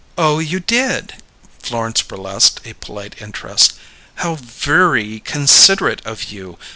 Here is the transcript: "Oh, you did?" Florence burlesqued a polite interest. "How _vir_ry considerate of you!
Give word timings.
"Oh, 0.17 0.39
you 0.39 0.59
did?" 0.59 1.13
Florence 1.61 2.01
burlesqued 2.01 2.65
a 2.65 2.73
polite 2.73 3.21
interest. 3.21 3.73
"How 4.15 4.35
_vir_ry 4.37 5.23
considerate 5.23 6.01
of 6.07 6.31
you! 6.31 6.57